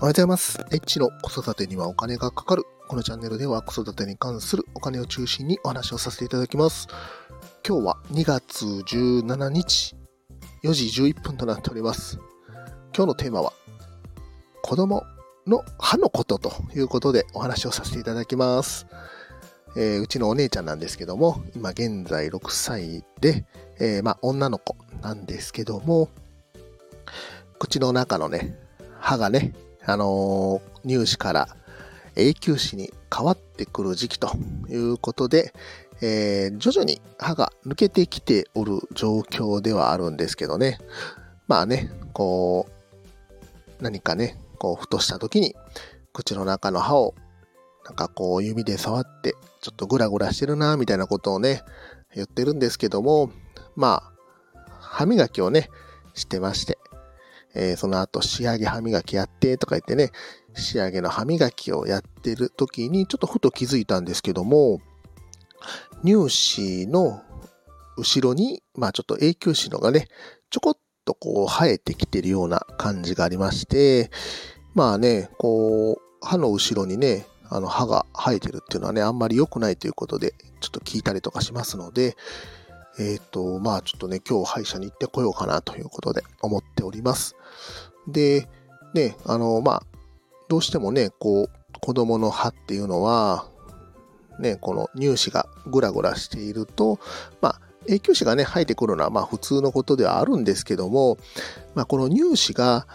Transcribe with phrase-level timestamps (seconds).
[0.00, 0.60] おはようございます。
[0.70, 2.62] エッチの子育てにはお金がかかる。
[2.86, 6.86] このチャンネルでは子育てに関するお金を中心にお話をさせていただきます。
[7.66, 9.96] 今日は2月17日、
[10.62, 12.20] 4時11分となっております。
[12.94, 13.52] 今日のテーマは、
[14.62, 15.02] 子供
[15.48, 18.86] の歯のことということでお話をさせていただきます。
[19.76, 23.44] えーうちのお姉ちゃんなんですけども、今現在6歳で、
[23.80, 26.08] えーまあ女の子なんですけども、
[27.58, 28.56] 口の中のね、
[29.00, 29.54] 歯がね、
[29.88, 31.48] あのー乳歯から
[32.14, 34.30] 永久歯に変わってくる時期と
[34.68, 35.52] いうことで、
[36.00, 40.78] えー徐々に歯が抜けてきておる状況ではあるんですけどね。
[41.46, 45.56] まあね、こう、何かね、こう、ふとした時に、
[46.12, 47.14] 口の中の歯を、
[47.86, 51.62] なんかこう、指で触って、ちょっとグラグラしてるな、みたいなことをね、
[52.14, 53.30] 言ってるんですけども、
[53.76, 54.12] ま
[54.54, 55.70] あ、歯磨きをね、
[56.14, 56.77] してまして、
[57.58, 60.12] えーその後仕上げ歯磨きやってとか言ってね、
[60.54, 64.80] 仕上げの歯磨きをやってる時にちょっとふと気づいたんですけども、
[66.04, 67.22] 乳歯の
[67.96, 70.06] 後ろに、まあちょっと永久歯のがね、
[70.50, 74.10] ちょこっとこう生えてきてるような感じがありまして、
[74.74, 82.16] まあね、こう、歯の後ろにね、あの歯が生えてるっていうのはね、あんまり良くないということで、ちょっと聞いたりとかしますので、
[82.98, 87.36] えっ、と、まあちょっとね、今日歯医者に行ってこようかなということで思っております。
[88.06, 88.48] で、
[88.94, 89.82] ね、あの、まあ、
[90.48, 93.46] どうしてもね、こう、子供の歯っていうのは、
[94.40, 96.98] ね、この乳歯がグラグラしていると、
[97.40, 101.18] まあ、永久歯がね、生えてくるのはまあ普通のことではあるんですけども、
[101.74, 102.86] まあ、この乳歯が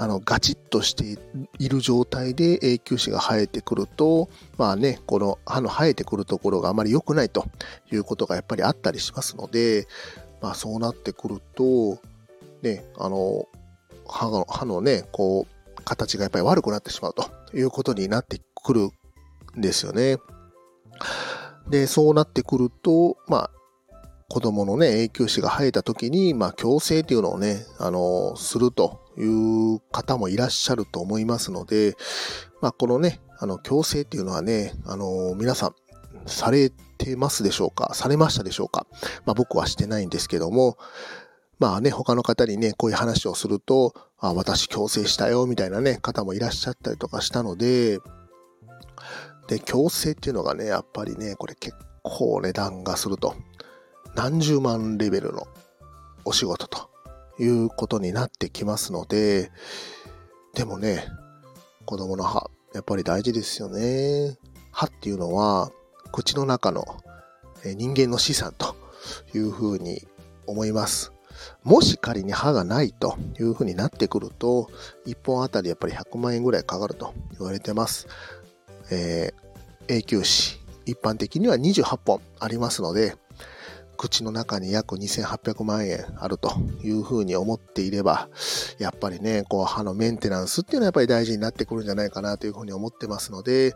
[0.00, 1.18] あのガチッとして
[1.58, 7.46] いる状態で永久歯が生えてくると、まあね、この歯の生えてくるところがあまり良くないと
[7.90, 9.88] いうことがやっぱりあったりしますので、
[10.40, 11.98] まあそうなってくると、
[12.62, 13.48] ね、あの、
[14.06, 18.90] 歯の歯のね、こう、形がやっぱり悪くなってしまうということになってくる
[19.56, 20.18] んですよね。
[21.68, 23.50] で、そうなってくると、まあ、
[24.30, 31.96] 子供のね、永久歯が生えた時に、まあ、矯正っていうのをね、あの、するという方もいらっしゃると思いますので、
[32.60, 35.74] まあ、このね、あの、矯正っていうのはね、あの、皆さん、
[36.26, 37.94] されてますでしょうか？
[37.94, 38.86] されましたでしょうか？
[39.24, 40.76] まあ、僕はしてないんですけども、
[41.58, 47.98] まあね、他の方にね、こういう話をすると、あ、私矯正したよ、みたいなね、方もいらっしゃったりとかしたので、
[49.46, 53.34] で、矯正っていうのがね、やっぱりね、これ結構値段がすると。
[54.14, 55.46] 何十万レベルの
[56.24, 56.90] お仕事と
[57.38, 59.50] いうことになってきますので、
[60.54, 61.06] でもね、
[61.84, 64.36] 子供の歯、やっぱり大事ですよね。
[64.72, 65.70] 歯っていうのは、
[66.12, 66.84] 口の中の
[67.64, 68.76] 人間の資産と
[69.34, 70.06] いうふうに
[70.46, 71.12] 思います。
[71.62, 74.68] もし仮に歯がないというふうになってくると、
[75.06, 78.08] 1本あたりやっぱり100万円ぐらいかかると言われてます。
[78.90, 79.48] えー
[79.88, 83.16] 永久歯、一般的には28本ありますので、
[83.98, 88.30] 口の中に約2800万円あるというふうに思っていれば、
[88.78, 93.74] やっぱりね、こう歯のメンテナンスっていうのはやっぱり大事になってくるんじゃないかなというふうに思ってますので、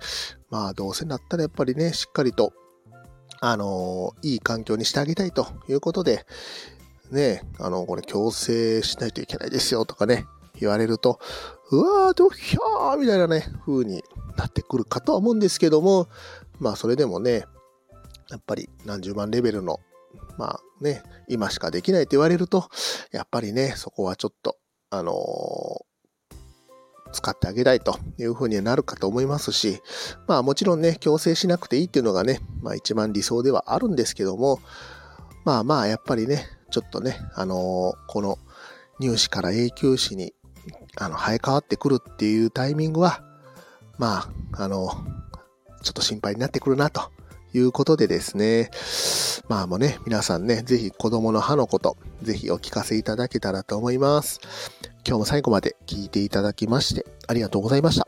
[0.48, 2.54] まあどうせなったらやっぱりね、しっかりと、
[3.40, 6.24] あのいい環境にしてあげたいということで、
[7.10, 10.24] ね、あの、これ矯正しないといけないですよとかね、
[10.60, 11.18] 言われると、
[11.70, 14.02] うわー、ドッヒャーみたいなね、風に
[14.36, 16.08] なってくるかとは思うんですけども、
[16.60, 17.44] まあそれでもね、
[18.30, 19.80] やっぱり何十万レベルの、
[20.38, 22.68] まあね、今しかできないと言われると、
[23.12, 24.56] やっぱりね、そこはちょっと、
[24.90, 25.92] あのー
[27.14, 29.82] 使ってあげたいというふうになるかと思いますし、
[30.26, 34.60] まあもちろんね、強制しなくていいっていうのがね、まあ一番理想ではあるんですけども、
[35.44, 38.38] まあまあやっぱりね、ちょっとね、あのーこの
[38.98, 40.32] 乳歯から永久歯に
[40.96, 43.22] あの生え変わってくるっていうタイミングは、
[43.98, 44.90] まあ、あの、
[45.82, 47.10] ちょっと心配になってくるなと
[47.54, 48.70] いうことでですね、
[49.48, 54.40] まあもうね、皆さんね、ぜひ子供の歯のこと、ぜひお聞かせいただけたらと思います。
[55.06, 58.06] 今日も最後まで聞いていただきましてありがとうございました。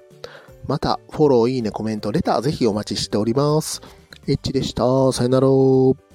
[0.67, 3.83] また、フォロー、いいね、コメント、レター、ぜひお待ちしております。
[4.27, 5.13] エッチでした。
[5.13, 6.14] さよなら。